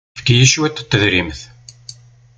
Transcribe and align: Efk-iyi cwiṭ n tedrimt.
Efk-iyi 0.15 0.45
cwiṭ 0.51 0.77
n 0.81 0.85
tedrimt. 0.89 1.39